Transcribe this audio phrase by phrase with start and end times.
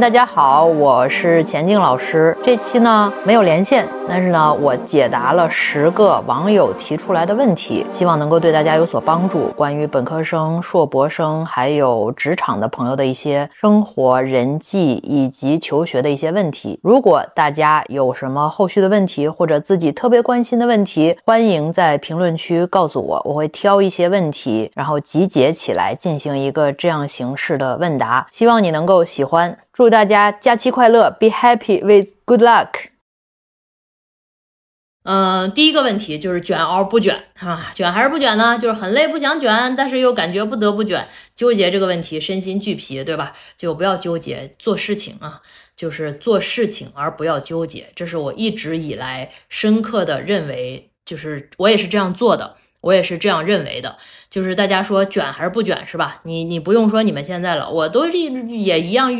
[0.00, 2.34] 大家好，我是钱静老师。
[2.42, 9.48] 这期呢没有连线，但是呢我解答了十个网友提出来的问题，希望能够对大家有所帮助。
[9.48, 16.80] 关于本科生、硕博生还有职场的朋友的一些生活、人际以及求学的一些问题。
[16.82, 28.26] 如果大家有什么后续的问题，或者自己特别关心的问题，欢迎在评论区告诉我，我会挑一些问题，然后集结起来进行一个这样形式的问答。
[28.30, 29.54] 希望你能够喜欢。
[29.80, 32.68] 祝大家假期快乐，Be happy with good luck。
[35.04, 37.72] 嗯，第一个问题就是卷熬不卷啊？
[37.74, 38.58] 卷还是不卷呢？
[38.58, 43.32] 就是很累不想卷，但是又感觉不得不卷，纠结这个问题，身心俱疲，对吧？
[43.56, 45.40] 就不要纠结，做事情啊，
[45.74, 52.58] 就是做事情而不要纠结，这是我一直以来深刻的认为，就是我也是这样做的。
[52.80, 53.96] 我也是这样认为的，
[54.30, 56.20] 就是大家说卷还是不卷是吧？
[56.24, 59.10] 你你不用说你们现在了，我都也一样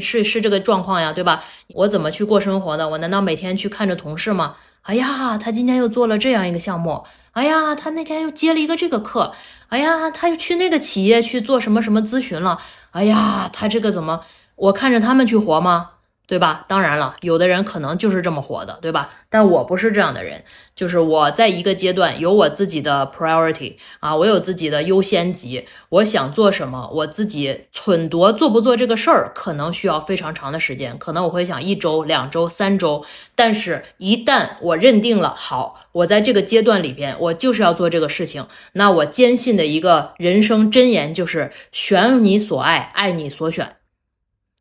[0.00, 1.44] 是是这个状况呀，对吧？
[1.74, 2.88] 我怎么去过生活的？
[2.88, 4.56] 我难道每天去看着同事吗？
[4.82, 9.32] 哎呀，他今天又做了这样一个项目，哎呀，他那天又接了一个这个课，
[9.68, 12.58] 哎呀，他又去那个企业去做什么什么咨询了，
[12.90, 14.20] 哎呀，他这个怎么？
[14.56, 15.92] 我看着他们去活吗？
[16.26, 16.64] 对吧？
[16.66, 19.10] 当然了，有的人可能就是这么活的，对吧？
[19.28, 20.42] 但我不是这样的人，
[20.74, 43.76] 就是我在一个阶段有我自己的 priority 啊，我有自己的优先级，我想做什么，我自己忖度做不做这个事儿，可能需要非常长的时间，可能我会想一周、两周、三周，但是一旦我认定了，好，我在这个阶段里边，我就是要做这个事情，那我坚信的一个人生箴言就是选你所爱，爱你所选。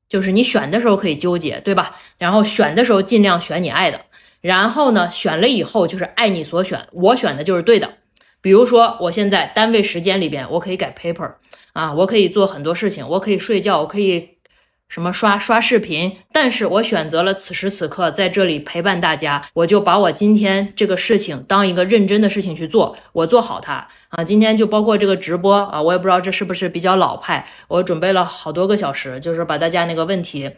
[0.08, 2.00] 就是你选的时候可以纠结，对吧？
[2.18, 4.02] 然后选的时候尽量选你爱的，
[4.42, 7.94] 然后呢，选了以后就是爱你所选，我选的就是对的。
[8.42, 11.36] 比如说，我现在单位时间里边，我可以改 paper
[11.74, 14.30] 啊，我可以做很多事情，我可以睡觉，我可以。
[14.94, 16.16] 什么刷刷视频？
[16.32, 24.24] 但是我选择了此时此刻在这里陪伴大家，我就把我今天这个事情当一个认真的事情去做，我做好它啊。
[24.24, 30.52] 今天就包括这个直播啊，我也不知道这是不是比较老派，我准备了好多个小时，就是把大家那个问题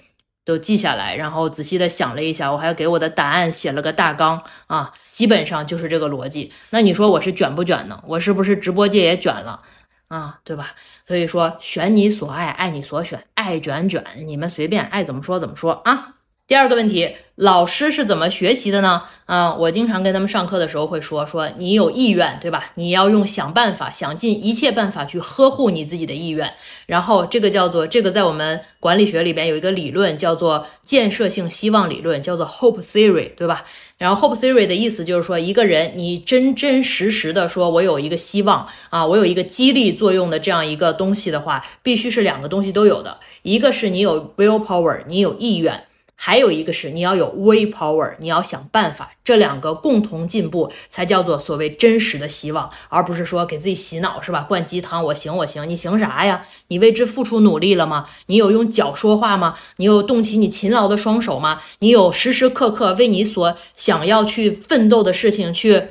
[0.43, 6.51] 都记下来，然后仔细的想了一下，我还给我的答案写了个大纲啊，基本上就是这个逻辑。
[6.71, 8.03] 那你说我是卷不卷呢？
[8.05, 9.61] 我是不是直播界也卷了？
[10.09, 10.75] 啊，对吧？
[11.07, 16.14] 所以说，选你所爱，爱你所选，爱卷卷，你们随便爱怎么说怎么说啊。
[16.47, 19.01] 第二个问题，老师是怎么学习的呢？
[19.25, 22.69] 啊，我经常跟他们上课的时候会说，说你有意愿，对吧？
[22.75, 26.53] 你要用想办法，想尽一切办法去呵护你自己的意愿。
[26.85, 33.65] 然后这个叫做这个，在我们管理学里边有一个理论叫做建设性希望理论，叫做 hope theory，对吧？
[33.97, 45.85] 然后 hope theory 的意思就是说，一个人你真真实实的说，我有一个希望啊，我有一个激励作用的这样一个东西的话，必须是两个东西都有的，一个是你有 will power，你有意愿。
[46.15, 54.45] 还有一个是你要有 Way power，你要想办法，这两个共同进步才叫做所谓真实的希望，而不是说给自己洗脑是吧？
[54.47, 56.45] 灌鸡汤，我行我行，你行啥呀？
[56.69, 58.07] 你为之付出努力了吗？
[58.27, 59.55] 你有用脚说话吗？
[59.75, 61.61] 你有动起你勤劳的双手吗？
[61.79, 65.83] 你有时时刻刻为你所想要去奋斗的事情去？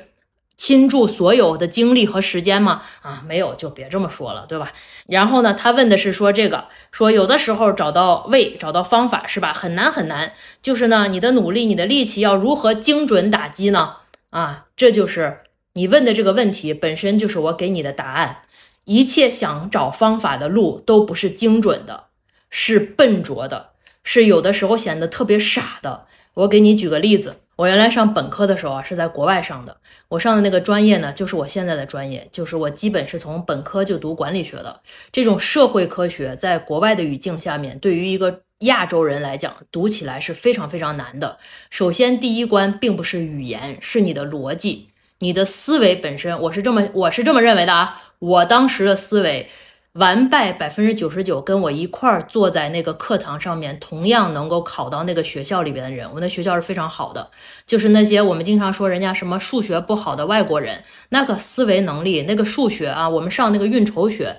[0.57, 2.83] 倾注所有的精力和时间吗？
[3.03, 4.73] 啊，没有就别这么说了，对吧？
[5.07, 9.53] 然后呢，他问的是说这个，说有的时候找到位，找到方法是吧？
[9.53, 10.33] 很难很难，
[10.63, 13.97] 就是呢，你的努力，你的力气要如何精准打击呢？
[14.31, 15.41] 啊，这就是
[15.75, 18.43] 你问的这个问题本身就是我给你的答案。
[18.85, 22.05] 一切想找方法的路都不是精准的，
[22.51, 23.71] 是笨拙的，
[24.03, 26.07] 是有的时候显得特别傻的。
[26.35, 27.37] 我给你举个例子。
[27.57, 29.77] 我原来上本科的时候啊，是在国外上的。
[30.09, 34.81] 我上的那个专业呢，就是我现在的专业，就是我基本是从本科就读管理学的。
[35.13, 41.39] 这种社会科学在国外的语境下面，对于一个亚洲人来讲，读起来是非常非常难的。
[41.71, 44.89] 首先，第一关并不是语言，是你的逻辑，
[45.21, 46.39] 你的思维本身。
[46.41, 48.03] 我是这么，我是这么认为的啊。
[48.19, 49.49] 我当时的思维。
[49.95, 57.31] 完败百分之九十九，跟我一块儿坐在那个课堂上面，同样能够考到那个学校里边的人，我那学校是非常好的。
[57.65, 64.39] 就是那些我们经常说人家什么数学不好的外国人，那个思维能力，那个数学啊，我们上那个运筹学，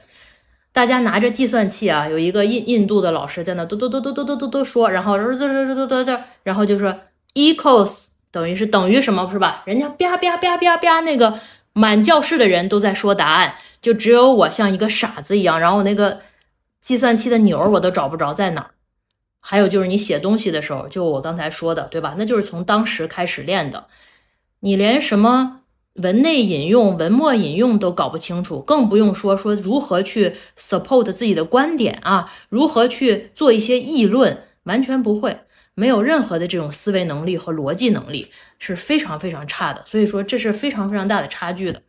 [0.73, 6.93] 大家拿着计算器啊，有一个印印度的老师在那嘟嘟嘟嘟嘟嘟嘟嘟说，然后这这这这这这，然后就说
[7.33, 9.63] equals 等于是等于什么，是吧？
[9.65, 11.39] 人家啪啪啪啪啪，那个
[11.71, 13.55] 满教室的人都在说答案。
[13.85, 16.21] 就只有我像一个傻子一样，然后那个
[16.79, 18.71] 计算器的钮我都找不着在哪。
[19.39, 22.15] 还有就是你写东西的时候，就我刚才说的，对吧？
[22.17, 23.85] 那就是从当时开始练的。
[24.61, 25.61] 你连什么
[25.97, 35.41] 文内引用、文末引用都搞不清楚，更不用说说如何去 support 自己的观点啊，如何去做一些议论，完全不会，
[35.75, 39.83] 没有任何的这种思维能力和逻辑能力，是非常非常差的。
[39.85, 41.83] 所以说这是非常非常大的差距的。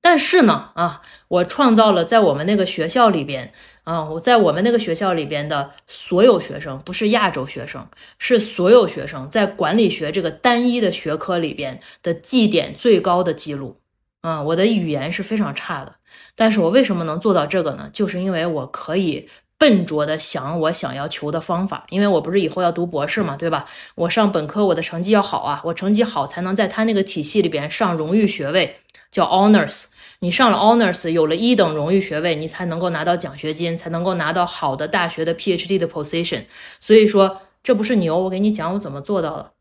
[0.00, 3.52] 但是呢，啊，我创造了在我们那个学校里边。
[3.84, 13.80] 啊，我在我们那个学校里边的所有学生，不是亚洲学生，是所有学生在管理学这个单一的学科里边的绩点最高的记录。
[14.20, 15.94] 啊，我的语言是非常差的，
[16.36, 17.88] 但是我为什么能做到这个呢？
[17.90, 19.26] 就是因为我可以
[19.58, 23.66] 笨拙的想我想要求的方法，因为我不是以后要读博士嘛，对吧？
[23.96, 28.76] 我上本科我的成绩要好啊，我成绩好才能在他那个体系里边上荣誉学位，
[29.10, 29.86] 叫 honors。
[30.20, 36.44] 你上了 honors，有了一等荣誉学位，你才能够拿到奖学金，才能够拿到好的大学的 PhD 的 position。
[36.80, 39.52] 所以说，这不是牛，我给你讲我怎么做到的。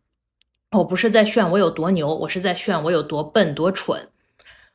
[0.71, 4.09] 我不是在炫我有多牛，我是在炫我有多笨多蠢。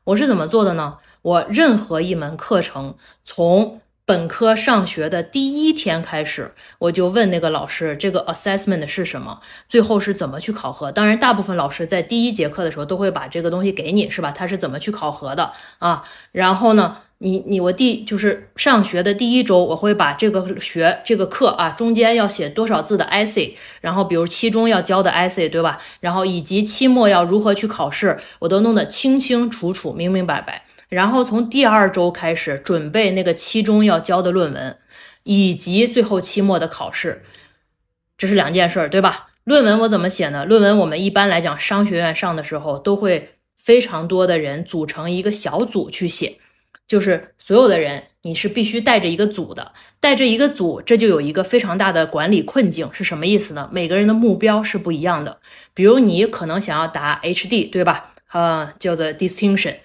[0.04, 0.98] 我是怎么做的呢？
[1.22, 3.80] 我任何一门课程从
[4.12, 9.40] 本科上学的第一天开始，我就问那个老师，这个 assessment 是什么？
[9.66, 10.92] 最后是怎么去考核？
[10.92, 14.30] 当然，大部分老师在第一节课的时候都会把这个东西给你，是吧？
[14.30, 16.04] 他是怎么去考核的啊？
[16.32, 25.78] 然后呢，你你我第就是上学的第一周，我会把这个学这个课啊，中间要写多少字的 essay，然后比如期中要交的 essay，对吧？
[26.00, 30.66] 然后以及期末要如何去考试，我都弄得清清楚楚、明明白白。
[30.92, 34.76] 然后从第二周开始准备那个期中要交的论文，
[35.22, 37.22] 以及最后期末的考试，
[38.18, 39.28] 这是两件事儿，对吧？
[39.44, 40.44] 论文我怎么写呢？
[40.44, 46.36] 论文我们一般来讲商学院上的时候都会非常多的人组成一个小组去写，
[46.86, 53.70] 就是所有的人你是必须带着一个组的，带着一个组，这就有一个非常大的管理困境，是什么意思呢？
[53.72, 55.38] 每个人的目标是不一样的，
[55.72, 58.12] 比如你可能想要答 HD，对吧？
[58.32, 59.76] 呃，叫做 distinction。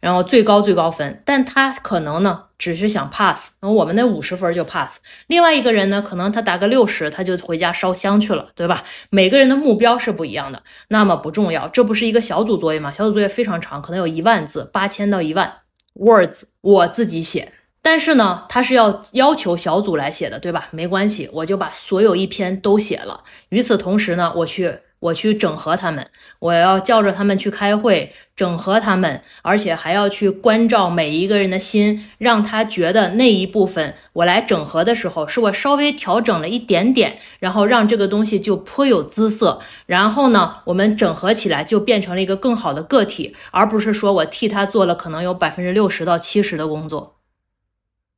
[0.00, 5.00] 然后最高最高分，但他可能呢只是想 pass，然后我们那五十分就 pass。
[5.26, 8.84] 另外一个人呢，可能他打个六十，他就回家烧香去了，对吧？
[9.10, 12.92] 每个人的目标是不一样的，那么不重要，这不是一个小组作业吗？
[12.92, 15.52] 小组作业非常长，可能有一万字，八千到一万
[15.94, 17.52] words，我自己写。
[17.82, 20.68] 但是呢，他是要要求小组来写的，对吧？
[20.70, 23.24] 没关系，我就把所有一篇都写了。
[23.48, 24.78] 与此同时呢，我去。
[25.00, 26.06] 我去整合他们，
[26.40, 47.17] 我要叫着他们去开会，整合他们，而且还要去关照每一个人的心，让他觉得那一部分我来整合的时候，是我稍微调整了一点点，然后让这个东西就颇有姿色，然后呢，我们整合起来就变成了一个更好的个体，而不是说我替他做了可能有百分之六十到七十的工作。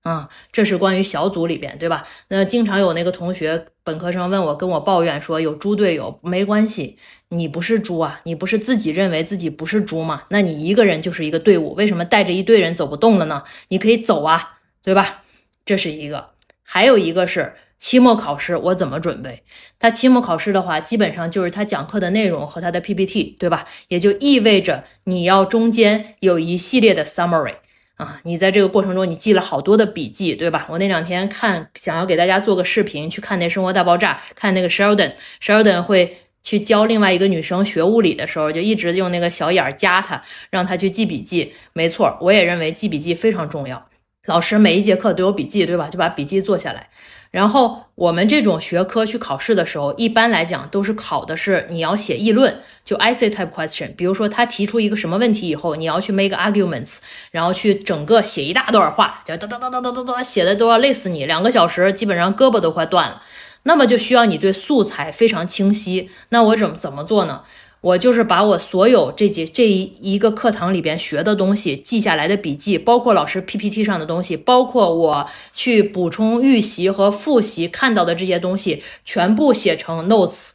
[0.03, 2.07] 啊，这是关于小组里边，对吧？
[2.29, 6.97] 那经常有那个同学，本科生问我，跟我抱怨说有猪队友，没关系，
[7.29, 10.23] 你不是猪啊，你不是自己认为自己不是猪吗？
[10.31, 13.45] 那你一个人就是一个队伍，为什么带着一队人走不动了呢？
[13.69, 15.23] 你可以走啊，对吧？
[15.67, 16.31] 这是一个，
[16.63, 19.43] 还有一个是期末考试，我怎么准备？
[19.79, 23.67] 他期末考试的话，基本上就是他讲课的内容和他的 PPT，对吧？
[23.89, 27.57] 也就意味着你要中间有一系列的 summary。
[28.01, 30.67] 啊，你在这个过程中，你记了好多的笔记，对吧？
[30.71, 41.53] 我那两天看，想要给大家做个视频，去看那《生活大爆炸》，看那个 Sheldon，Sheldon 会去教另外一个女生学物理的时候，就一直用那个小眼儿夹她，让她去记笔记。
[41.75, 43.87] 没错，我也认为记笔记非常重要。
[44.25, 45.91] 老师每一节课都有笔记，对吧？
[45.91, 46.89] 就把笔记做下来。
[47.31, 53.95] 然后我们这种学科去考试的时候，一般来讲都是考的是你要写议论，就 essay type question。
[53.95, 56.99] 比如说他提出一个什么问题以后，你要去 make arguments，
[57.31, 63.23] 然后去整个写一大段话，就哒哒哒哒哒哒哒，写的都要累死你，两个小时基本上胳膊都快断了。
[63.63, 66.11] 那么就需要你对素材非常清晰。
[66.31, 67.43] 那我怎么怎么做呢？
[67.83, 80.51] 我就是把我所有这节这一一个课堂里边学的东西记下来的笔记，包括老师 PPT 上的东西，包括我去补充预习和复习看到的这些东西，全部写成 notes，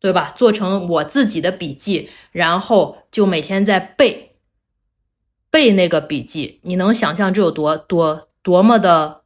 [0.00, 0.32] 对吧？
[0.34, 4.36] 做成我自己的笔记，然后就每天在背
[5.50, 6.60] 背那个笔记。
[6.62, 9.23] 你能想象这有多多多么的？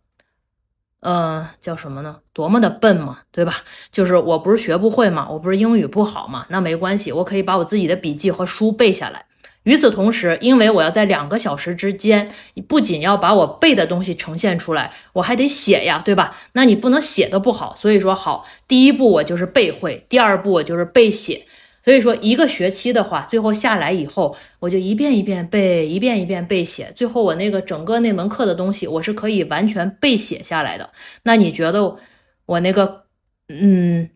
[1.00, 2.17] 呃，叫什么呢？
[2.33, 3.55] 多么的笨嘛，对吧？
[3.93, 9.26] 就是我不是学不会嘛，我不是英语不好嘛，那没关系，我可以把我自己的笔记和书背下来。
[9.62, 12.31] 与此同时，因为我要在两个小时之间，
[12.67, 16.35] 不仅要把我背的东西呈现出来，我还得写呀，对吧？
[16.52, 21.47] 那你不能写的不好，所以说好，第一步我就是背会，第二步我就是背写。
[21.88, 26.92] 所以说，一个学期的话，最后下来以后，我就一遍一遍背，一遍一遍背写。
[26.95, 30.90] 最后，我那个整个那门课的东西，我是可以完全背写下来的。
[31.23, 31.97] 那你觉得
[32.45, 33.04] 我那个，
[33.49, 34.11] 嗯，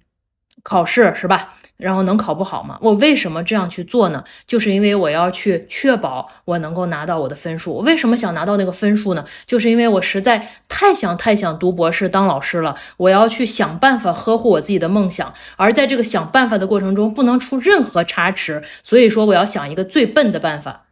[0.62, 1.54] 考试是吧？
[1.76, 2.78] 然后能考不好吗？
[2.80, 4.22] 我为什么这样去做呢？
[4.46, 7.72] 就是因为我要去确保我能够拿到我的分数。
[7.72, 9.24] 我为什么想拿到那个分数呢？
[9.46, 12.76] 就是因为我实在太想太想读博士当老师了。
[12.98, 18.62] 我要去想办法呵护我自己的梦想，而在这个想办法的过程中，不能出任何差池。
[18.82, 20.86] 所以说，我要想一个最笨的办法。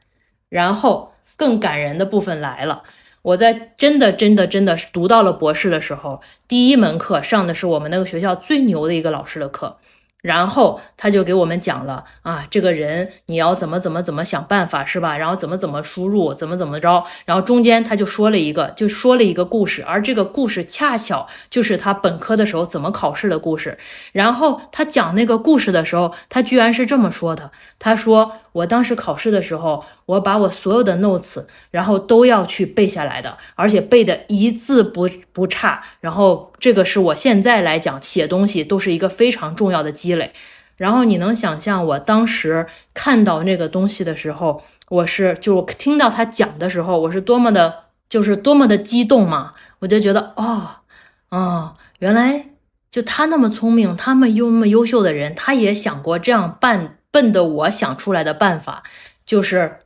[0.49, 2.83] 然后更感人的部分来了。
[3.23, 9.77] 我在真的真的真的是读到了博士的时候，第一门课上的是我们那个学校最牛的一个老师的课。
[10.23, 15.17] 然后他就给我们讲了啊，这个人你要怎么怎么怎么想办法是吧？
[15.17, 17.05] 然后怎么怎么输入，怎么怎么着？
[17.25, 23.79] 然后中间他就说了一个，就说了一个故事，而这个故事恰巧就是他本科的时候怎么考试的故事。
[24.13, 28.33] 然后他讲那个故事的时候，他居然是这么说的：他说。
[28.53, 35.83] 我当时考试的时候，我把我所有的 notes，然后都要去背下来的，而且背的一字不不差。
[36.01, 40.33] 然后这个是我现在来讲写东西都是一个非常重要的积累。
[40.77, 49.53] 然后你能想象我当时看到那个东西的时候，我是就听到他讲的时候，我是多么的，就是多么的激动嘛！
[49.81, 50.81] 我就觉得哦
[51.29, 52.47] 哦，原来
[52.91, 56.97] 就他那么聪明，他们又那么优秀的人，他也想过这样办。
[57.13, 58.85] 笨的我想出来的办法，
[59.27, 59.79] 就是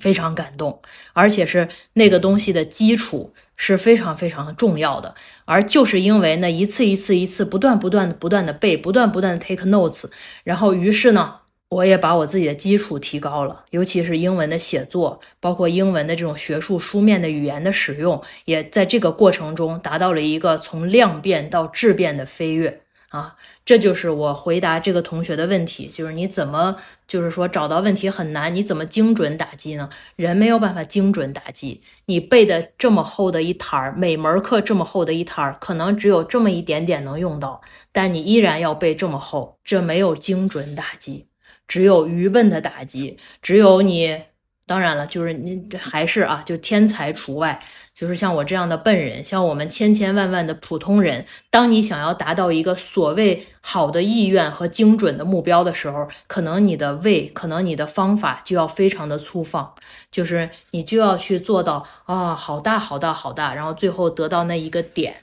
[0.00, 0.80] 非常感动，
[1.12, 5.14] 而且是那个东西的基础是非常非常重要的。
[5.44, 10.04] 而就是因为那一次一次一次不断不断的不断的背，不断不断的 take notes，
[10.44, 11.36] 然后于是呢，
[11.68, 23.36] 我也把我自己的基础提高了，尤其是英文的写作，包括英文的这种学术书面的语言的使用，也在这个过程中达到了一个从量变到质变的飞跃啊。
[23.64, 26.76] 这就是我回答这个同学的问题，就是你怎么，
[27.06, 29.88] 就是说找到问题很难，你怎么精准打击呢？
[30.16, 37.60] 人没有办法精准打击，你背的这么厚的一摊儿，每门课这么厚的一摊儿，可能只有这么一点点能用到，
[37.92, 41.28] 但你依然要背这么厚，这没有精准打击，
[41.68, 44.22] 只有愚笨的打击，只有你。
[44.66, 47.60] 当然了，就是你还是啊，就天才除外。
[47.94, 59.72] 就是像我这样的笨人，像我们千千万万的普通人，当你想要达到一个所谓好的意愿和精准的目标的时候，可能你的胃，可能你的方法就要非常的粗放，
[60.10, 65.22] 就是你就要去做到啊，好大好大好大，然后最后得到那一个点，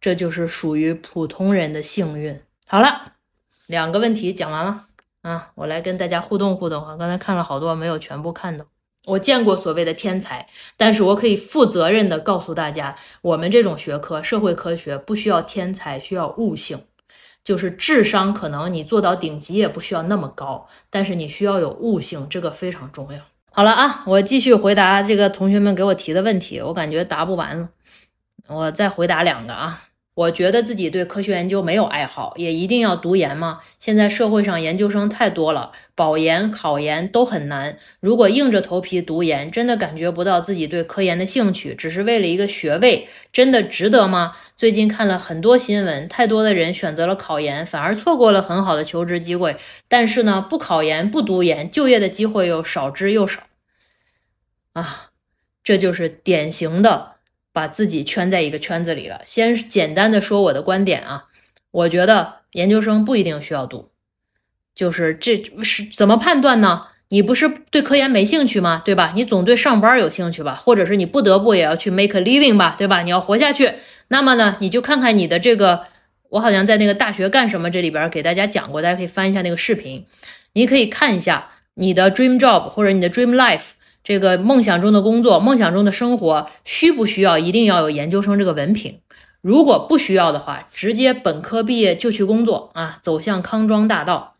[0.00, 2.40] 这就是属于普通人的幸运。
[2.66, 3.12] 好了，
[3.68, 4.86] 两个问题讲完了。
[5.22, 6.96] 啊，我来跟大家互动互动啊！
[6.96, 8.64] 刚才看了好多，没有全部看到。
[9.06, 10.46] 我见过所谓的天才，
[10.76, 16.84] 但是我可以负责任的告诉大家，我们这种学科社会科学不需要天才，需要悟性，
[17.42, 23.20] 就是智商可能你做到顶级也不需要那么高，但是你需要有悟性，这个非常重要。
[23.50, 27.68] 好了啊，我继续回答这个同学们给我提的问题，我感觉答不完了，
[28.46, 29.84] 我再回答两个啊。
[30.14, 33.60] 我觉得自己对科学研究没有爱好，也一定要读研吗？
[33.78, 37.78] 现在社会上研究生太多了，保研、考研都很难。
[38.00, 44.32] 如果硬着头皮读研，真的感觉不到自己对科研的兴趣，只是为了一个学位，真的值得吗？
[44.56, 49.56] 最近看了很多新闻，太多的人选择了考研，反而错过了很好的求职机会。
[49.88, 53.44] 但是呢，不考研、不读研，就业的机会又少之又少。
[54.74, 55.10] 啊，
[55.64, 57.19] 这就是典型的。
[57.52, 59.20] 把自己圈在一个圈子里了。
[59.24, 61.26] 先简单的说我的观点啊，
[61.70, 63.90] 我觉得研究生不一定需要读，
[64.74, 66.86] 就是这是怎么判断呢？
[67.12, 68.82] 你不是对科研没兴趣吗？
[68.84, 69.12] 对吧？
[69.16, 70.54] 你总对上班有兴趣吧？
[70.54, 72.76] 或者是你不得不也要去 make a living 吧？
[72.78, 73.02] 对吧？
[73.02, 73.72] 你要活下去，
[74.08, 75.86] 那么呢，你就看看你的这个，
[76.28, 80.06] 我好像在那个大学干什么这里边给大家讲过，大家可以翻一下那个视频，
[80.52, 83.72] 你可以看一下你的 dream job 或者你的 dream life。
[84.02, 89.00] 这个梦想中的工作，梦想中的生活，需不需要一定要有研究生这个文凭？
[89.40, 94.34] 如果不需要的话，直接本科毕业就去工作啊，走向康庄大道，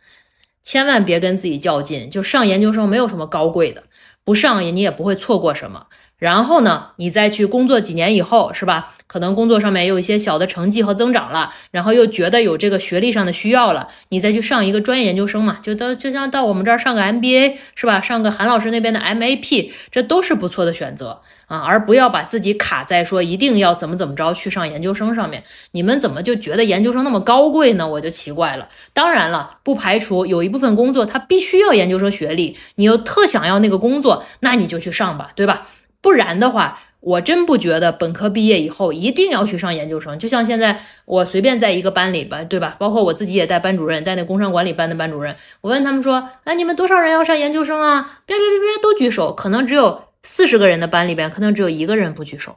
[0.63, 2.11] 千万别跟自己较劲。
[2.11, 3.85] 就上研究生没有什么高贵的，
[4.25, 5.87] 不上也你也不会错过什么。
[6.21, 8.95] 然后呢，你再去工作几年以后，是吧？
[9.09, 18.01] 可能工作上面有一些小的成绩和增长了，然后又觉得有这个学历上的需要了，你再去上一个专业研究生嘛，就到就像到我们这儿上个 MBA 是吧？
[18.01, 25.43] 上个韩老师那边的 MAP，这都是不错的选择啊，而不要把自己卡在说一定要怎么怎么着去上研究生上面。
[25.73, 27.89] 你们怎么就觉得研究生那么高贵呢？
[27.89, 28.69] 我就奇怪了。
[28.93, 35.67] 当然了，不排除有一部分工作它必须要研究生学历，你又特想要那个工作，那你就去上吧，对吧？
[36.03, 40.19] 不然的话，我真不觉得本科毕业以后一定要去上研究生。
[40.19, 42.77] 就像现在我随便在一个班里吧，对吧？
[42.79, 45.35] 包括我自己也带班主任，带那工商管理班的班主任。
[45.61, 49.33] 我问他们说：“哎，你们多少人要上研究生啊？”别别别别，都举手。
[49.33, 52.57] 可能只有四十个人的班里边，可能只有一个人不举手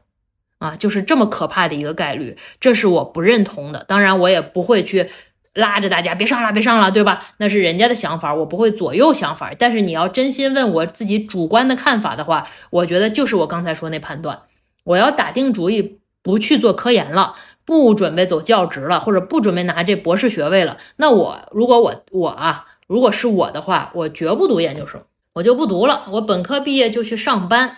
[0.60, 2.38] 啊，就是这么可怕的一个概率。
[2.60, 3.84] 这是我不认同的。
[3.86, 5.10] 当然，我也不会去
[5.54, 7.28] 拉着大家别上了，别上了，对吧？
[7.38, 9.52] 那是人家的想法，我不会左右想法。
[9.58, 14.40] 但是你要真心问我自己主观的看法的话，我觉得就是我刚才说那判断，
[14.86, 20.78] 我要打定主意不去做科研了，不准备走教职了，或者不准备拿这博士学位了。
[20.96, 25.02] 那我如果我我啊，如果是我的话，我绝不读研究生，
[25.36, 26.04] 我就不读了。
[26.10, 27.78] 我本科毕业就去上班，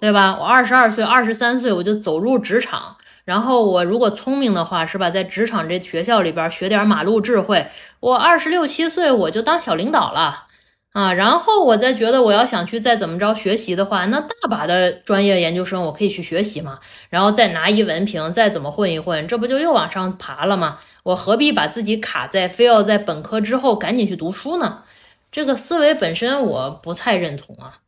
[0.00, 0.36] 对吧？
[0.40, 2.96] 我二十二岁、二十三岁我就走入职场。
[3.24, 7.66] 然后我如果聪明的话，是吧，在职场这学校里边学点马路智慧，
[8.00, 10.46] 我二十六七岁我就当小领导了
[10.92, 11.12] 啊。
[11.12, 16.80] 然后我再觉得我要想去再怎么着学习的话，那大把的专业研究生我可以去学习嘛。
[17.08, 20.78] 然后再拿一文凭，再怎么混一混，这不就又往上爬了吗？
[21.04, 24.82] 我何必把自己卡在非要在本科之后赶紧去读书呢？
[25.30, 27.78] 这个思维本身我不太认同啊。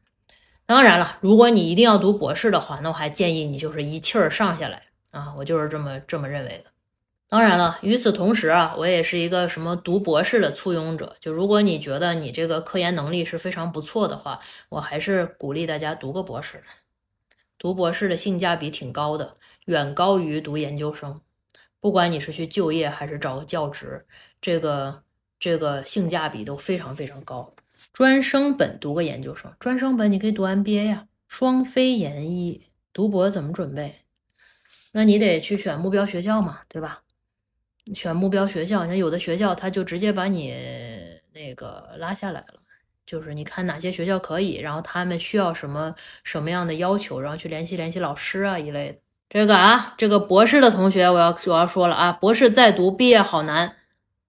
[0.67, 4.83] 当然了，如果你一定要读博士的话，那我还建议你就是一气儿上下来。
[5.14, 6.64] 啊，我就是这么这么认为的。
[7.28, 11.16] 当然了，与此同时啊，我也是一个什么读博士的簇拥者。
[11.18, 16.62] 就如果你觉得你这个科研能力是非常不错的话，我还是鼓励大家读个博士。
[17.59, 21.21] 读博士的性价比挺高的，远高于读研究生。
[21.80, 24.04] 不管你是去就业还是找个教职，
[24.40, 25.02] 这个
[25.38, 27.54] 这个性价比都非常非常高。
[27.92, 32.66] 专升本读个研究生，专升本你可以读 MBA 呀，双非研一。
[32.92, 34.03] 读博怎么准备？
[34.96, 37.02] 那你得去选目标学校嘛，对吧？
[37.92, 40.54] 选目标学校，像有的学校他就直接把你
[41.32, 42.54] 那个拉下来了，
[43.04, 48.98] 就是你看哪些学校可以，然后他们需要什么什么样的要求，然后去联系联系老师啊一类的。
[49.28, 53.76] 这个啊，这个博士的同学，我要我要说了啊，博士在读毕业好难，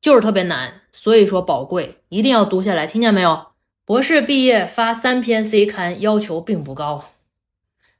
[0.02, 3.52] 就是特别难，所以说宝贵，一定要读下来，听见没有？
[3.86, 7.12] 博士毕业发三篇 C 刊，要求并不高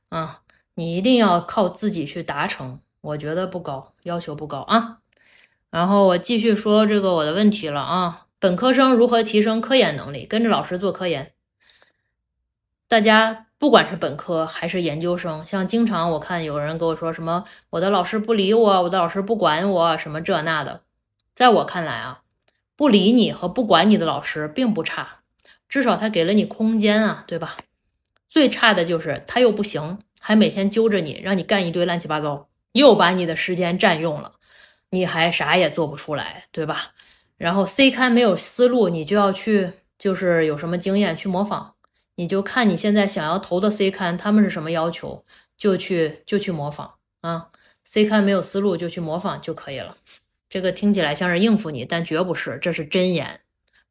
[0.10, 0.42] 啊。
[0.76, 5.00] 你一定要靠自己去达成，我觉得不高，要求不高啊。
[5.70, 8.28] 然后我继续说这个我的问题了啊。
[8.40, 10.26] 本科生如何提升科研能力？
[10.26, 11.32] 跟着老师做科研。
[12.88, 20.82] 大家不管是本科还是研究生，像经常我看有人跟我说什么，我的老师不理我，我的老师不管我，什么这那的。
[21.34, 22.22] 在我看来啊，
[22.76, 25.22] 不理你和不管你的老师并不差，
[25.68, 27.58] 至少他给了你空间啊，对吧？
[28.28, 30.00] 最差的就是他又不行。
[30.28, 34.32] 还每天揪着你，让你干一堆乱七八糟，又把你的时间占用了，
[34.90, 36.96] 你还啥也做不出来，对吧？
[37.38, 41.76] 然后 C 刊没有思路，你就要去，就是有什么经验去模仿，
[42.16, 45.24] 你就看你现在想要投的 C 刊，他们是什么要求，
[45.56, 47.50] 就去就去模仿啊。
[47.84, 49.96] C 刊没有思路就去模仿就可以了。
[50.50, 53.42] 这个听起来像是应付你，但绝不是，这是真言。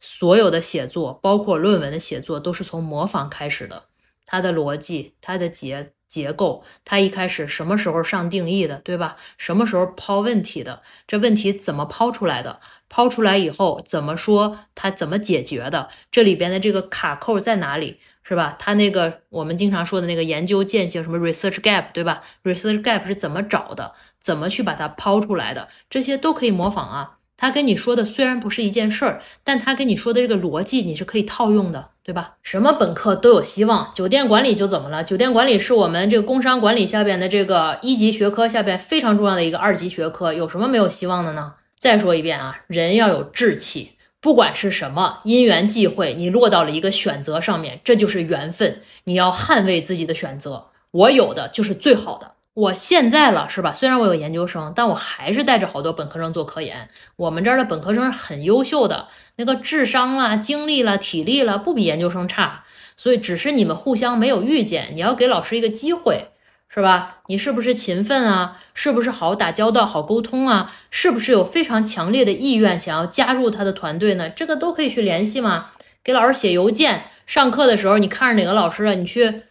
[0.00, 3.84] 所有的写作，包括论文的写作，都是从模仿开始的，
[4.26, 5.92] 它的逻辑，它的结。
[6.14, 9.16] 结构，它一开始什么时候上定义的，对吧？
[9.36, 10.80] 什么时候抛问题的？
[11.08, 12.60] 这问题怎么抛出来的？
[12.88, 14.60] 抛出来以后怎么说？
[14.76, 15.88] 它怎么解决的？
[16.12, 17.98] 这里边的这个卡扣在哪里？
[18.22, 18.54] 是吧？
[18.60, 23.92] 它那个我们经常说的那个研究间隙，什么 research gap，对吧？research gap 是怎么找的？
[24.20, 25.68] 怎么去把它抛出来的？
[25.90, 27.18] 这些都可以模仿啊。
[27.44, 32.36] 他跟你说的虽然不是一件事儿，但他跟你说的这个逻辑你是可以套用的，对吧？
[32.42, 35.04] 什么本科都有希望，酒店管理就怎么了？
[35.04, 41.52] 酒店管理是我们这个工商管理下边的这个一级学科下边非常重要的一个二级学科，有什么没有希望的呢？
[41.78, 43.90] 再说一遍啊，人要有志气，
[44.22, 50.68] 不管是什么因缘际会，你落到了一个选择上面，这就是缘分，你要捍卫自己的选择。
[50.92, 52.33] 我有的就是最好的。
[52.54, 53.74] 我现在了是吧？
[53.74, 56.88] 虽然我有研究生，但我还是带着好多本科生做科研。
[57.16, 62.62] 我们这儿的本科生很优秀的，那个智商啦、精力啦、体力啦，不比研究生差。
[62.96, 66.28] 所以只是你们互相没有遇见，你要给老师一个机会，
[66.68, 67.22] 是吧？
[67.26, 68.58] 你是不是勤奋啊？
[68.72, 70.72] 是不是好打交道、好沟通啊？
[70.92, 74.30] 是不是有非常强烈的意愿想要加入他的团队呢？
[74.30, 75.70] 这个都可以去联系嘛。
[76.04, 79.42] 给老师写邮件，上课的时候你看着哪个老师了，你去。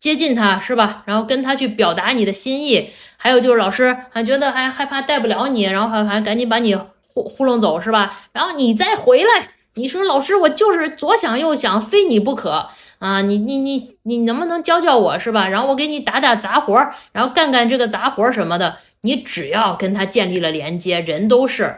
[0.00, 8.22] 接近他是吧，然后跟他去表达你的心意，还有就是老师还觉得哎害怕带不了你，然后还还赶紧把你糊糊弄走是吧？
[8.32, 13.20] 然后你再回来，你说老师我就是左想右想，非你不可啊！
[13.20, 15.46] 你你你你能不能教教我是吧？
[15.48, 16.74] 然后我给你打打杂活，
[17.12, 21.76] 然后干干这个杂活什么的，你只要跟他建立了连接，人都是。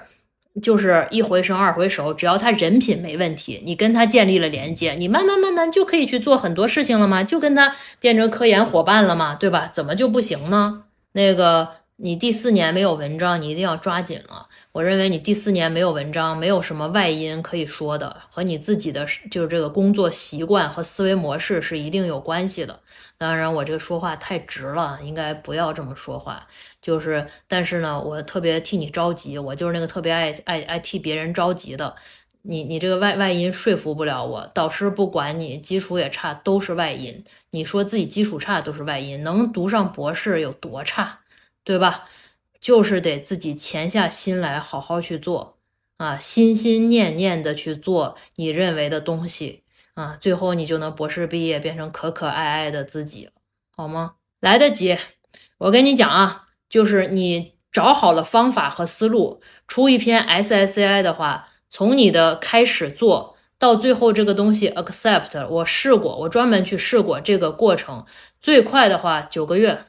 [0.60, 7.24] 就是一回生二回熟，只要他人品没问题，你跟他建立了连接，你慢慢慢慢就可以去做很多事情了嘛？
[7.24, 9.34] 就跟他变成科研伙伴了嘛？
[9.34, 9.70] 对吧？
[9.72, 10.82] 怎么就不行呢？
[11.12, 14.48] 那个你第四年没有文章，你一定要抓紧了。
[14.72, 22.80] 我认为你第四年没有文章，没有什么外因可以说的，和你自己的就是这个工作习惯和思维模式是一定有关系的。
[23.18, 26.46] 当然，我这个说话太直了，应该不要这么说话。
[26.80, 31.94] 就是，但是呢，我特别替你着急，我就是那个特别爱爱爱替别人着急的。
[32.40, 37.22] 你你这个外外因说服不了我，导师不管你基础也差，都是外因。
[37.50, 41.18] 你说自己基础差都是外因，能读上博士有多差，
[41.62, 42.04] 对吧？
[42.62, 45.58] 就是得自己潜下心来，好好去做
[45.96, 53.30] 啊，心心念念的去做你认为的东西啊，最后你就能博士毕业，变成可可爱爱的自己，
[53.76, 54.12] 好吗？
[54.38, 54.96] 来得及，
[55.58, 68.06] 我跟你讲啊，就是你找好了方法和思路，出一篇 SSCI 的话，从你的开始做到最后这个东西 accept，我试过，我专门去试过这个过程，
[68.40, 69.86] 最快的话九个月。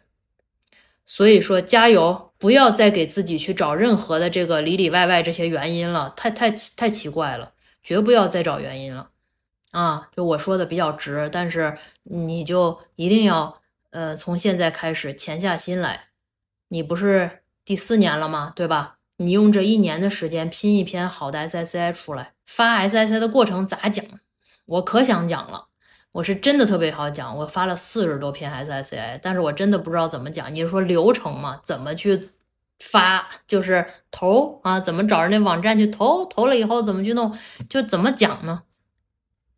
[1.05, 2.32] 所以说，加油！
[2.43, 9.11] 不要再给自己去找任何的这个里里外外这些原因了，太太太奇怪了，绝不要再找原因了
[9.71, 10.09] 啊！
[10.13, 16.07] 就我说的比较直，但是你就一定要呃，从现在开始潜下心来。
[16.67, 18.51] 你不是第四年了吗？
[18.53, 18.97] 对吧？
[19.19, 24.05] 你用这一年的时间拼一篇好的 SSI 出来，发 SSI 的过程咋讲？
[24.65, 25.67] 我可想讲了。
[26.13, 30.53] 我是真的特别好讲，我发了四十多篇 SSCI，但是我真的不知道怎么讲。
[30.53, 31.59] 你是说流程吗？
[31.63, 32.29] 怎么去
[32.79, 33.27] 发？
[33.47, 34.79] 就是投啊？
[34.79, 36.23] 怎么找人那网站去投？
[36.27, 37.35] 投了以后怎么去弄？
[37.67, 38.61] 就怎么讲呢？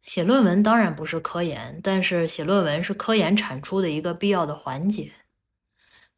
[0.02, 5.12] 写论文当然不是科研，但是写论文是科研产出的一个必要的环节。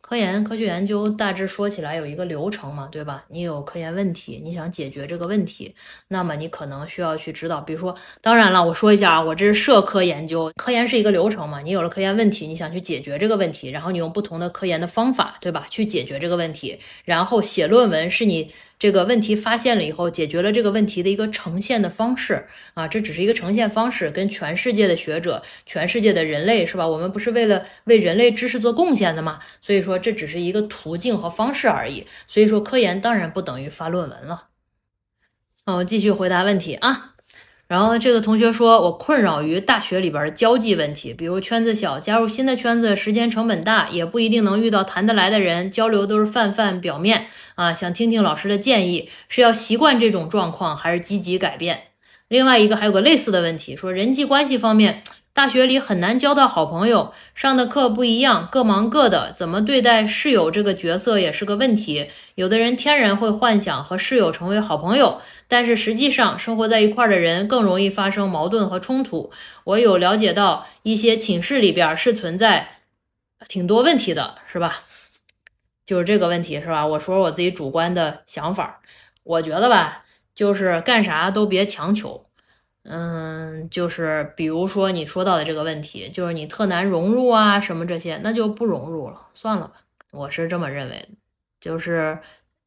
[0.08, 3.26] 科研、科学研究大致说起来有一个流程嘛，对吧？
[3.28, 5.76] 你有科研问题，你想解决这个问题，
[6.08, 7.60] 那么你可能需要去指导。
[7.60, 11.60] 比如说，当然了，我说一下啊，我这是社科研究，科研是一个流程嘛。
[11.60, 15.68] 你有了科研问题，你想去解决这个问题，然后你用不同的科研的方法，对吧？
[15.70, 18.50] 去解决这个问题，然后写论文是你。
[18.80, 26.88] 这个问题发现了以后，解决了这个问题的一个呈现的方式啊，这只是一个呈现方式，跟全世界的学者、全世界的人类是吧？
[26.88, 29.40] 我们不是为了为人类知识做贡献的吗？
[29.60, 32.06] 所以说这只是一个途径和方式而已。
[32.28, 34.50] 所以说科研当然不等于发论文了。
[35.66, 37.16] 我继续回答问题啊。
[37.68, 47.74] 然后这个同学说，我困扰于大学里边的交际问题，比如圈子小，加入新的圈子时间成本大，也不一定能遇到谈得来的人，交流都是泛泛表面啊。
[47.74, 51.82] 想听听老师的建议，是要习惯这种状况，还是积极改变？
[52.30, 55.04] 另外一个还有个类似的问题，说人际关系方面。
[55.38, 62.08] 大学里很难交到好朋友，上的课不一样，各忙各的，怎么对待室友这个角色也是个问题。
[62.34, 69.30] 有的人天然会幻想和室友成为好朋友，但是实际上生活在一块儿的人更容易发生矛盾和冲突。
[69.66, 72.80] 我有了解到一些寝室里边是存在
[73.48, 74.82] 挺多问题的，是吧？
[75.86, 76.84] 就是这个问题，是吧？
[76.88, 78.82] 我说我自己主观的想法，
[79.22, 82.27] 我觉得吧，就是干啥都别强求。
[82.90, 89.74] 嗯，就是比如说你说到的这个问题，就是你特难融入啊，什么这些，那就不融入了，算了吧。
[90.12, 91.10] 我是这么认为的，
[91.60, 92.18] 就是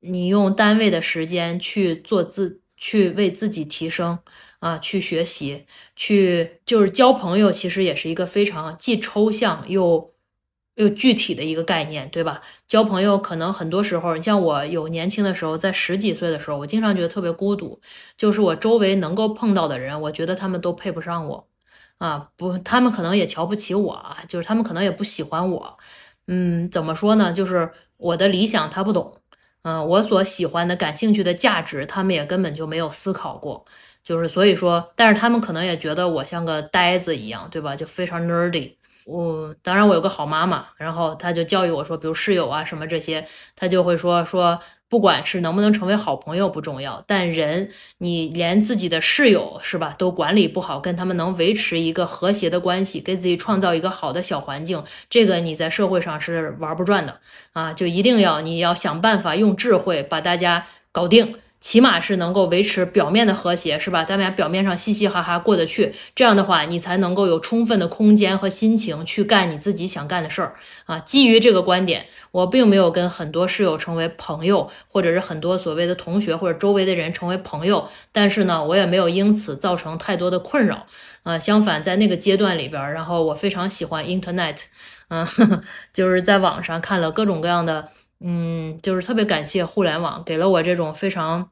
[0.01, 4.19] 你用单位的时间去做自，去为自己提升
[4.59, 5.65] 啊，去学习，
[5.97, 10.13] 去就是交朋友，其实也是一个非常既抽象又。
[10.81, 12.41] 又具体的一个概念，对吧？
[12.67, 17.79] 交朋友可能很多时候，你像我有年轻的时候，在十几岁的时候，我经常觉得特别孤独，
[18.17, 21.47] 就是我周围能够碰到的人，我觉得他们都配不上我，
[21.99, 25.79] 啊，不，他们可能也瞧不起我啊，就是他们可能也不喜欢我，
[26.29, 27.31] 嗯，怎么说呢？
[27.31, 29.19] 就是我的理想他不懂，
[29.65, 33.67] 嗯，我所喜欢的、感兴趣的价值，他们也根本就没有思考过，
[34.03, 37.77] 就是所以说，但是他们可能也觉得我像个呆子一样，对吧？
[37.77, 38.80] 就非常 nerdy。
[39.11, 57.19] 我当然我有个好妈妈，然后她就教育我说，比如室友啊什么这些，她就会说说，不管是能不能成为好朋友不重要，但人你连自己的室友是吧都管理不好，跟他们能维持一个和谐的关系，给自己创造一个好的小环境，这个你在社会上是玩不转的
[57.53, 61.35] 啊，就一定要你要想办法用智慧把大家搞定。
[61.61, 64.03] 起码是能够维持表面的和谐，是吧？
[64.03, 70.55] 咱们俩表面上嘻嘻哈哈过得去，这样的话，你才能够有充分的空间和心情去干你自己想干的事儿
[70.87, 70.99] 啊。
[71.01, 80.87] 基于这个观点，我并没有跟很多室友成为朋友，或者是很多所谓的同学或者周围的人成为朋友，但是呢，我也没有因此造成太多的困扰
[81.25, 81.39] 啊。
[81.39, 84.63] 相反，在那个阶段里边，然后我非常喜欢 Internet，
[85.09, 85.27] 嗯，
[85.93, 87.89] 就是在网上看了各种各样的。
[88.21, 91.51] 嗯，就是特别感谢互联网给了我这种非常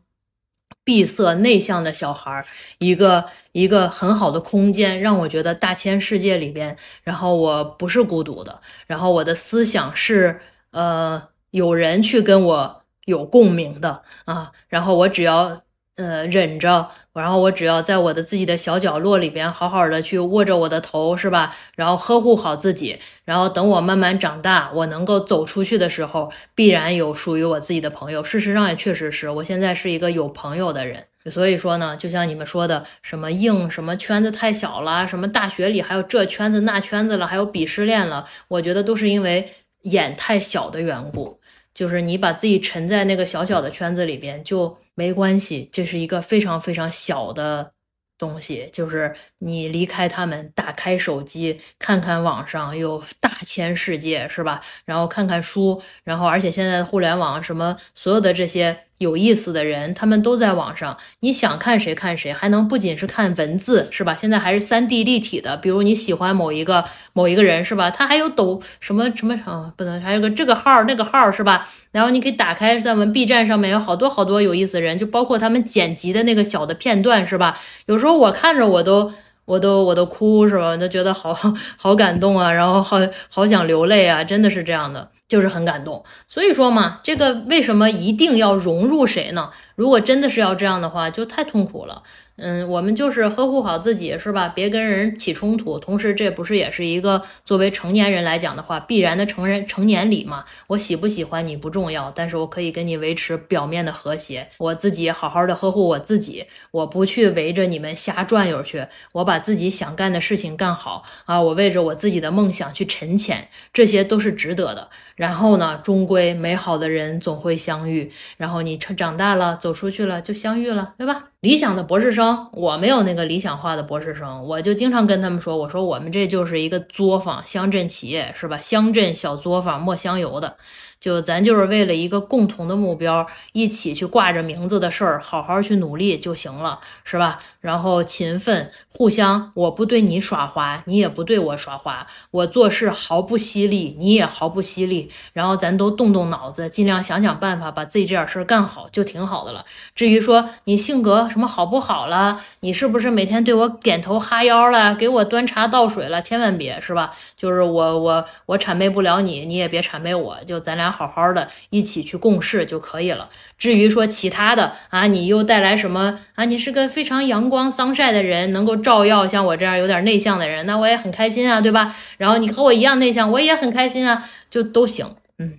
[0.85, 2.45] 闭塞内向的小孩
[2.79, 15.63] 一个一个很好的空间，让我觉得大千世界里边，然后我不是孤独的，然后我的思想是呃有人去跟我有共鸣的啊，然后我只要
[15.99, 21.55] 呃忍着，然后我只要在我的自己的小角落里边好好的去握着我的头，是吧？
[21.77, 28.25] 然后呵护好自己，然后等我慢慢长大，我能够走出去的时候，必然有属于我自己的朋友。
[28.25, 31.05] 事实上也确实是我现在是一个有朋友的人。
[31.29, 39.47] 所以说呢，就像你们说的，什么硬什么圈子太小了，什么大学里还有这圈子那圈子了，还有鄙视链了，我觉得都是因为
[39.83, 41.38] 眼太小的缘故。
[41.79, 47.71] 就是你把自己沉在那个小小的圈子里边就没关系，这是一个非常非常小的
[48.19, 48.69] 东西。
[48.73, 54.61] 就是你离开他们，打开手机看看网上有大千世界，是吧？
[54.85, 58.77] 然后看看书，然后而且现在互联网什么所有的这些。
[58.99, 60.97] 有意思的人，他们都在网上。
[61.21, 64.15] 你想看谁看谁，还能不仅是看文字，是吧？
[64.15, 65.57] 现在还是三 D 立体的。
[65.57, 67.91] 比如你喜欢某一个某一个人，是吧？
[67.91, 69.73] 他还有抖什么什么啊？
[69.77, 71.69] 不能还有个这个号那个号，是吧？
[71.93, 77.59] 然后你可以打开，在我们 B 站上面有好多好多有意思的人，就包括他们剪辑的那个小的片段，是吧？
[77.87, 79.13] 有时候我看着我都。
[79.49, 80.77] 我都我都哭是吧？
[80.77, 81.35] 都觉得好
[81.79, 82.99] 好感动啊，然后好
[83.31, 86.05] 好想流泪啊，真的是这样的，就是很感动。
[86.27, 89.49] 所以说嘛，这个为什么一定要融入谁呢？
[89.79, 92.03] 如果真的是要这样的话，就太痛苦了。
[92.41, 94.49] 嗯，我们就是呵护好自己，是吧？
[94.49, 95.79] 别跟人起冲突。
[95.79, 100.45] 同时，这不是也是一个作为成年人来讲的话，必然的成人成年礼嘛？
[100.69, 104.49] 我喜不喜欢你不重要，但是我可以跟你维持表面的和谐。
[104.59, 108.85] 我自己好好的呵护我自己，我不去围着你们瞎转悠去。
[109.13, 111.41] 我把自己想干的事情干好啊！
[111.41, 114.89] 我为着我自己的梦想去沉潜，这些都是值得的。
[115.17, 118.13] 然后呢，终归美好的人总会相遇。
[118.37, 121.33] 然后你成长大了，走出去了，就相遇了，对吧？
[121.41, 128.59] 理想的博士生，我没有那个理想化的博士生，我就经常跟他们说，我说我们这就是一个作坊乡镇企业，是吧？
[128.59, 130.57] 乡镇小作坊磨香油的。
[131.01, 137.39] 就咱就是为了一个共同的目标，一起去挂着名字的事儿，好好去努力就行了，是吧？
[137.61, 149.65] 然后勤奋，互相，我不对你耍滑，你也不对我耍滑，我做事毫不犀利，你也毫不犀利，然后咱都动动脑子，尽量想想办法，把自己这点事儿干好，就挺好的了。
[149.95, 157.13] 至于说你性格什么好不好了，你是不是每天对我点头哈腰了，给我端茶倒水了，千万别是吧？
[157.37, 160.89] 就是我我我谄媚不了你，你也别谄媚我，就咱俩。
[160.99, 163.29] 好好的一起去共事就可以了。
[163.59, 166.47] 至于说其他的啊，你又带来什么啊？
[166.47, 171.95] 你是个非常阳光桑晒的人，能够照耀像我这样有点内向的人，那我也很开心啊，对吧？
[172.17, 175.15] 然后你和我一样内向，我也很开心啊，就都行。
[175.39, 175.59] 嗯，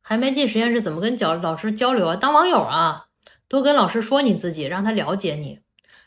[0.00, 2.16] 还没进实验室，怎么跟教老师交流啊？
[2.16, 3.04] 当网友啊，
[3.48, 5.60] 多跟老师说你自己，让他了解你。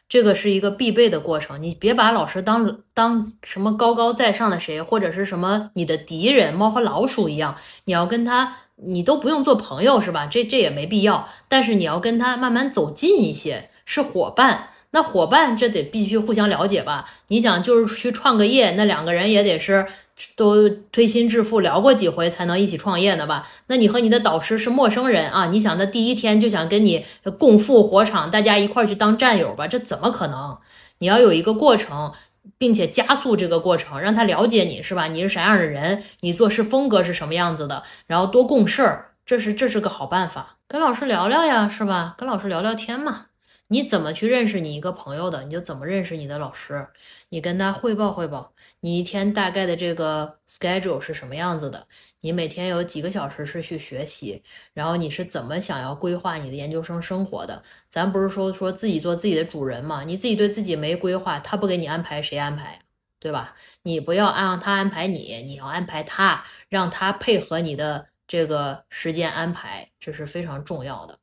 [0.08, 7.56] 这个是一个必备的过程，你别把老师当当什么高高在上的谁，或者是什么你的敌人，猫和老鼠一样。
[7.86, 10.28] 你要跟他，你都不用做朋友，是吧？
[10.28, 11.28] 这这也没必要。
[11.48, 14.70] 但是你要跟他慢慢走近一些，是伙伴。
[14.92, 17.10] 那伙伴这得必须互相了解吧？
[17.30, 19.88] 你想就是去创个业，那两个人也得是。
[20.36, 23.48] 都推心置腹聊过几回才能一起创业呢吧？
[23.68, 25.48] 那你和你的导师是陌生人啊？
[25.48, 27.06] 你想他第一天就想跟你
[27.38, 29.68] 共赴火场，大家一块去当战友吧？
[29.68, 30.58] 这怎么可能？
[31.00, 32.12] 你要有一个过程，
[32.58, 35.08] 并且加速这个过程，让他了解你是吧？
[35.08, 36.04] 你是啥样的人？
[36.22, 37.84] 你做事风格是什么样子的？
[38.06, 40.58] 然后多共事儿，这是这是个好办法。
[40.68, 42.16] 跟老师聊聊呀，是吧？
[42.18, 43.26] 跟老师聊聊天嘛。
[43.70, 45.44] 你怎么去认识你一个朋友的？
[45.44, 46.88] 你就怎么认识你的老师？
[47.30, 48.52] 你跟他汇报汇报。
[48.82, 51.88] 你一天大概的这个 schedule 是什么样子的？
[52.22, 54.44] 你每天有几个小时是去学习？
[54.74, 57.62] 然后你是怎么想要规划你的研究生生活的？
[57.90, 60.04] 咱不是说说自己做自己的主人嘛？
[60.04, 62.80] 你自己对自己没规划，他不给你安排，谁安排？
[63.20, 63.56] 对吧？
[63.84, 71.20] 你不要按他安排你，你要安排他，让他配合你的这个时间安排，这是非常重要的。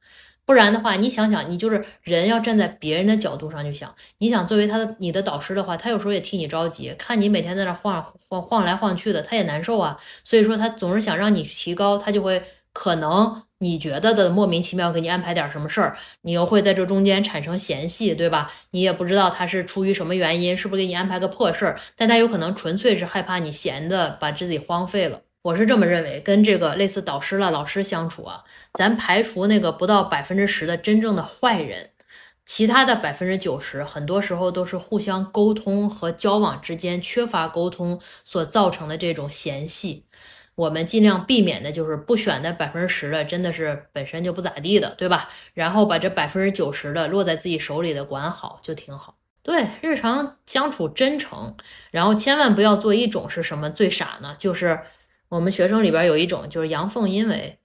[0.48, 3.94] 不然的话，你想想，你就是人要站在别人的角度上去想。
[4.16, 9.98] 你想作为他的你的导师的话，他有时候也替你着急，看你每天在那晃晃晃来晃去的，他也难受啊。
[10.24, 18.50] 所以说他总是想让你提高，他就会可能你觉得的莫名其妙给你安排点什么事儿，你又会在这中间产生嫌隙，对吧？
[18.70, 21.78] 你也不知道他是出于什么原因，是不是给你安排个破事儿？
[21.94, 25.20] 但他有可能纯粹是害怕你闲的把自己荒废了。
[25.42, 28.42] 我是这么认为，跟这个类似导师了、老师相处啊，
[28.74, 31.90] 咱排除那个不到百分之十的真正的坏人，
[32.44, 40.06] 其他的百分之九十，很多时候都是互相沟通和交往之间缺乏沟通所造成的这种嫌隙。
[40.56, 45.30] 我们尽量避免的就是不选那百分之十的，真的是本身就不咋地的，对吧？
[45.54, 49.14] 然后把这百分之九十的落在自己手里的管好就挺好。
[49.44, 51.56] 对，日常相处真诚，
[51.92, 54.34] 然后千万不要做一种是什么最傻呢？
[54.36, 54.80] 就是。
[55.28, 57.58] 我们学生里边有一种就是阳奉阴违，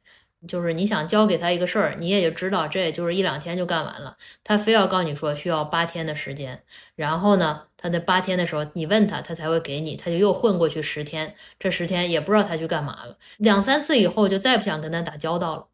[0.48, 6.64] 就是你想交给他一个事儿，你也就知道这也就是一两天就干完了，他非要告你说需要八天的时间，
[6.96, 15.68] 然后呢，他在八天的时候你问他，他才会给你，他就又混过去十天，这十天也不知道他去干嘛了，两三次以后就再不想跟他打交道了。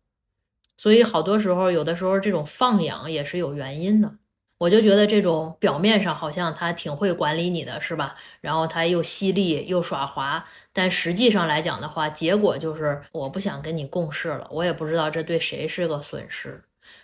[0.77, 4.13] 所以好多时候，有的时候这种放养也是有原因的。
[4.59, 8.13] 我就觉得这种表面上好像他挺会管理你的，是吧？
[8.41, 14.47] 然后他又犀利又耍滑，但实际上来讲的话，结果就是我不想跟你共事了。
[14.51, 16.61] 我也不知道这对谁是个损失，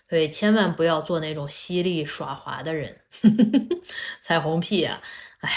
[0.09, 2.99] 所以千万不要做那种犀利耍滑的人。
[4.19, 5.01] 彩虹屁啊！
[5.39, 5.49] 哎，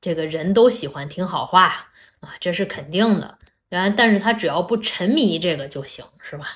[0.00, 3.38] 这个人都喜欢听好话啊，这是肯定的。
[3.70, 6.46] 然，但是他只要不沉迷这个就行，是吧？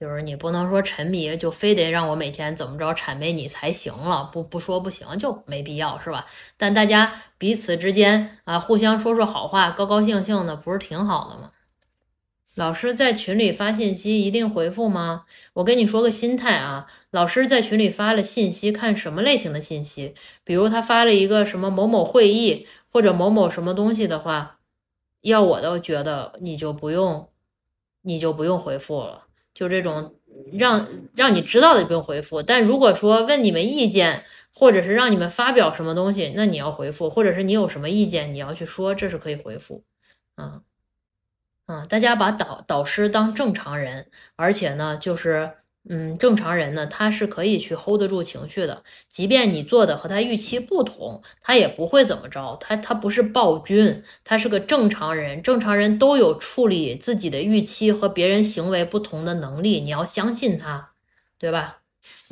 [0.00, 6.24] 就是你不能说沉迷就非得让我每天怎么着谄媚你才行了，不不说不行就没必要是吧？
[6.56, 11.50] 但大家彼此之间啊，互相说说好话，高高兴兴的，不是挺好的吗？
[12.54, 15.26] 老师在群里发信息一定回复吗？
[15.52, 24.60] 我跟你说个心态啊，老师在群里发了信息，看什么类型的信息，比如他发了一个什么某某会议或者某某什么东西的话，
[25.20, 27.28] 要我都觉得你就不用，
[28.00, 29.26] 你就不用回复了。
[29.54, 30.14] 就这种
[30.52, 39.84] 让让你知道的不用回复，但如果说问你们意见，或者是让你们发表什么东西，那你要回复，或者是你有什么意见，你要去说，这是可以回复，
[40.34, 40.62] 啊
[41.66, 45.52] 啊，大家把导导师当正常人，而且呢，就是。
[45.88, 52.56] 嗯，正常人呢，他是可以去 hold 得住情绪的，即便你做的和他预期不同，他也不会怎么着。
[52.60, 55.42] 他他不是暴君，他是个正常人。
[55.42, 60.90] 正常人都有处理自己的预期和别人行为不同的能力，你要相信他，
[61.38, 61.79] 对吧？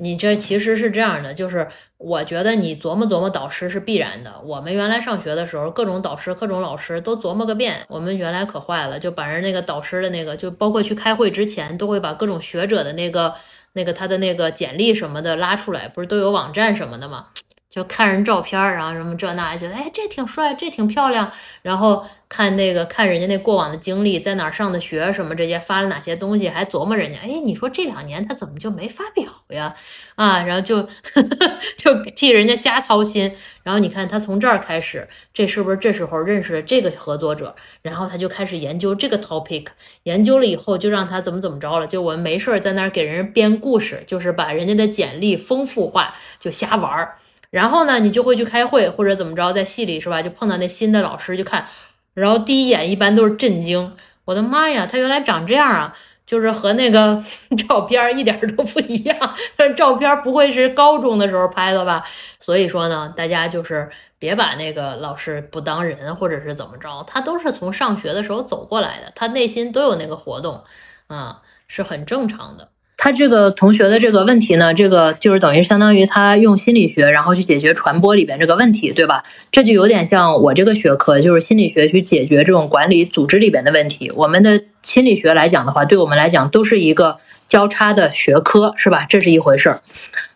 [0.01, 4.33] 你这其实是这样的，就是我觉得你琢磨琢磨导师是必然的。
[4.45, 7.85] 我们原来上学的时候，各种导师、各种老师都琢磨个遍。
[7.89, 13.35] 我们原来可坏了，就把人那个导师的那个，就包括去开会之前，都会把各种学者的那个、
[13.73, 17.27] 那个他的那个简历什么的拉出来，不是都有网站什么的吗？
[17.71, 21.31] 就看人照片，然后什么这那，觉得哎这挺帅，这挺漂亮，
[21.63, 29.75] 然后看那个看人家那过往的经历，在哪儿上的学什么这些，发了哪些东西，还琢磨人家，哎，你说这两年他怎么就没发表呀？
[30.15, 30.89] 啊，然后就
[31.77, 33.35] 就替人家瞎操心。
[33.63, 37.55] 然后你看他从这儿开始，这是不是这时候认识了这个合作者？
[37.83, 39.67] 然后他就开始研究这个 topic，
[40.05, 41.87] 研究了以后就让他怎么怎么着了？
[41.87, 47.17] 就我们没事儿在那儿给人编故事，就是把人家的简历丰富化，就瞎玩儿。
[47.51, 50.21] 然后呢，你就会去开会或者怎么着，在系里是吧？
[50.21, 51.67] 就碰到那新的老师，就看，
[52.15, 53.97] 然后第一眼一般都是震惊。
[54.27, 55.95] 我的妈呀，他原来长这样啊！
[56.27, 57.25] 就是和那个
[57.67, 59.35] 照片一点都不一样。
[59.75, 62.05] 照片不会是高中的时候拍的吧？
[62.39, 70.63] 所以说呢，大家就是别把那个老师不当人，或者是怎么着，他都是从上学的时候走过来的，他内心都有那个活动，
[71.07, 72.69] 啊，是很正常的。
[73.01, 79.23] 他这个同学的这个问题呢，这个就是等于相当于他用心理学，然后去解决传播里边这个问题，对吧？
[79.53, 84.11] 这就有点像我这个学科，就是心理学去解决这种管理组织里边的问题。
[84.17, 87.17] 我们的心理学来讲的话，对我们来讲都是一个
[87.49, 89.07] 交叉的学科，是吧？
[89.09, 89.81] 这是一回事儿。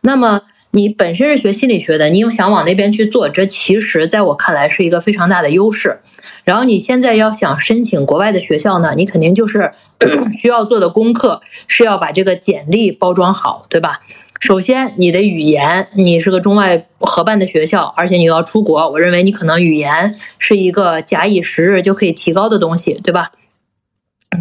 [0.02, 5.98] 那么你本身是学心理学的，你又想往那边去做，这其实在我看来是一个非常大的优势。
[6.44, 9.72] 然后你现在要想申请国外的学校呢，你肯定就是
[10.40, 14.00] 需要做的功课是要把这个简历包装好，对吧？
[14.40, 23.30] 首先你的语言，你是个中外合办的学校，而且你要出国，我认为你可能语言是一个假以时日就可以提高的东西，对吧？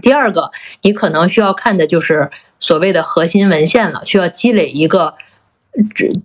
[0.02, 0.50] 第二个，
[0.82, 5.14] 你可能需要看的就是所谓的核心文献了，需要积累一个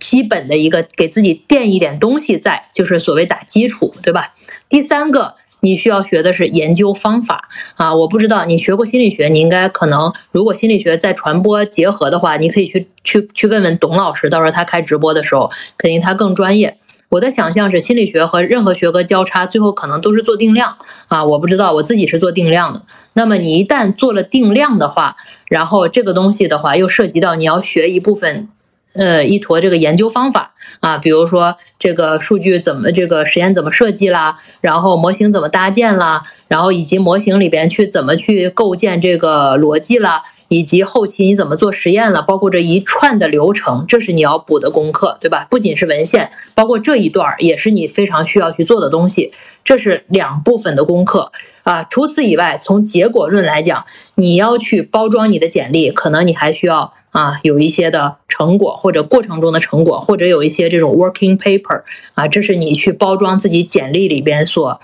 [0.01, 4.33] 基本的一个给自己垫一点东西在，就是所谓打基础，对吧？
[4.71, 5.35] 第三个。
[5.66, 7.92] 你需要学的是研究方法啊！
[7.92, 16.79] 我不知道你学过心理学，你应该可能，如果心理学在传播结合的话，你可以去去去问问董老师，到时候他开直播的时候，肯定他更专业。
[17.09, 20.76] 我的想象是，心理学和任何学科交叉，最后可能都是做定量
[21.09, 21.24] 啊！
[21.24, 22.82] 我不知道，我自己是做定量的。
[23.14, 25.16] 那么你一旦做了定量的话，
[25.49, 28.49] 然后这个东西的话，又涉及到你要学一部分。
[28.97, 45.47] 呃，一坨这个研究方法啊，比如说这个数据怎么，这个实验怎么设计啦，然后模型怎么搭建啦，然后以及模型里边去怎么去构建这个逻辑啦，以及后期你怎么做实验了，包括这一串的流程，这是你要补的功课，对吧？
[45.51, 49.32] 不仅是文献，包括这一段也是你非常需要去做的东西，
[49.62, 51.30] 这是两部分的功课
[51.64, 51.84] 啊。
[51.90, 53.84] 除此以外，从结果论来讲，
[54.14, 56.94] 你要去包装你的简历，可能你还需要。
[57.16, 61.82] 啊，有一些的成果或者过程中的成果，或者有一些这种 working paper
[62.12, 64.78] 啊，这是你去包装自己简历里边所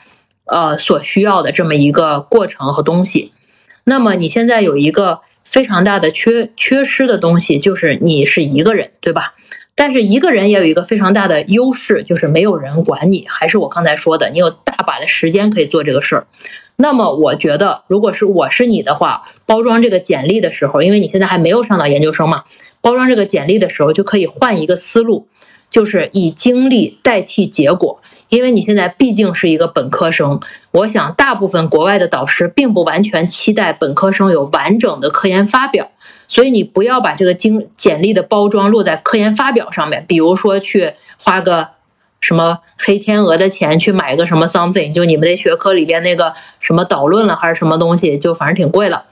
[0.46, 3.32] 呃所需要的这么一个过程和东西。
[3.84, 9.34] 那么你现在有一个非常大的缺缺失的东西，就是你是一个人，对吧？
[9.74, 13.26] 但是一个人也有一个非常大的优势，就是没有人管你。
[13.28, 16.26] 还是我刚才说的，你有大把的时间可以做这个事儿。
[16.76, 22.44] 那么我觉得，如果是我是你的话，包装这个简历的时候，因为你现在还没有上到研究生嘛，
[22.80, 25.26] 包装这个简历的时候就可以换一个思路，
[25.70, 28.00] 就是以经历代替结果。
[28.28, 35.91] 因为你现在毕竟是一个本科生，我想大部分国外的导师并不完全期待本科生有完整的科研发表，
[36.32, 41.68] 所以你不要把这个经简历的包装落在科研发表上面，比如说去花个
[42.22, 49.04] 什么黑天鹅的钱去买个什么 something，就你们那学科里边那个什么导论了还是什么东西，就反正挺贵的。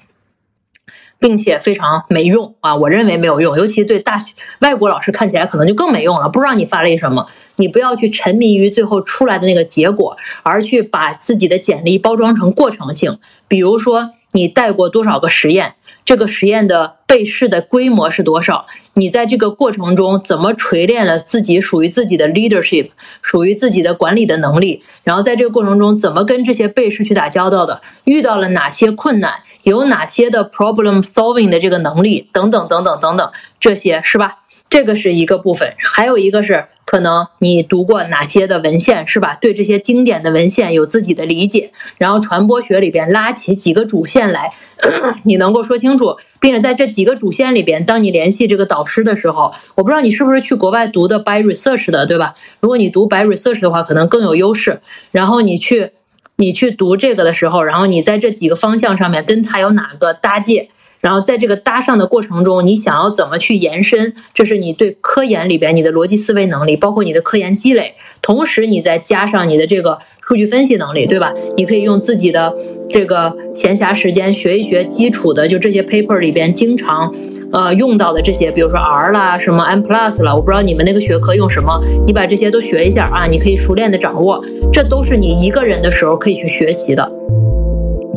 [1.19, 2.75] 并且非常没用啊！
[2.75, 6.27] 我认为没有用，尤其对大学外国老师看起来可能就更没用了。
[6.31, 13.19] 不知道你发了一什么，你不要去沉迷于最后出来的那个结果，而去把自己的简历包装成过程性。
[13.47, 15.75] 比如说，你带过多少个实验，
[16.11, 18.67] 这个实验的被试的规模是多少？
[18.95, 22.91] 你在这个过程中怎么锤炼了自己属于自己的 leadership，
[23.23, 24.83] 属于自己的管理的能力？
[25.05, 27.81] 然后在这个过程中怎么跟这些被试去打交道的？
[28.03, 29.35] 遇到了哪些困难？
[29.63, 33.31] 有哪些的 problem solving 的这个能力等等等等等等，
[33.61, 34.40] 这些是吧？
[34.71, 39.37] 这个是一个部分，还有一个是可能你读过哪些的文献是吧？
[39.41, 44.53] 对这些经典的文献有自己的理解，然后传播学里边拉起几个主线来，
[45.25, 52.33] 你能够说清楚，并且在这几个主线里边，当你联系这个导师的时候，我不知道你是不是去国外读的 by research 的，对吧？
[52.61, 54.81] 如果你读 by research 的话，可能更有优势。
[55.11, 55.91] 然后你去。
[56.37, 71.33] 你去读这个的时候，然后你在这几个方向上面跟它有哪个搭界，然后在这个搭上的过程中，你想要怎么去延伸，这是你对科研里边你的逻辑思维能力，包括你的科研积累，同时你再加上你的这个数据分析能力，对吧？
[71.57, 72.55] 你可以用自己的
[72.89, 77.13] 这个闲暇时间学一学基础的，就这些 paper 里边经常。
[77.53, 84.41] 呃，用到的这些，比如说 R 啦，什么 M Plus 了，我不知道你们那个学科用什么，你把这些都学一下啊，你可以熟练的掌握，
[84.73, 87.11] 这都是你一个人的时候可以去学习的，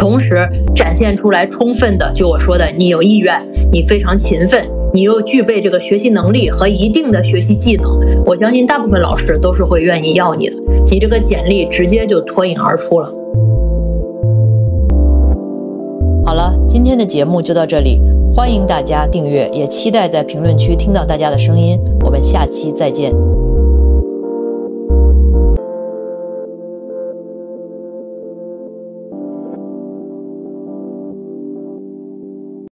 [0.03, 0.37] 同时
[0.75, 3.41] 展现出来充分的，就我说的，你有意愿，
[3.71, 10.55] 你非常勤奋，你又具备这个学习能力和一定的学习技能，我相信大部分老师都是会愿意要你的，
[10.91, 13.09] 你这个简历直接就脱颖而出了。
[16.25, 18.01] 好了，今天的节目就到这里。
[18.35, 21.79] 欢迎大家订阅，也期待在评论区听到大家的声音。
[22.01, 23.13] 我们下期再见。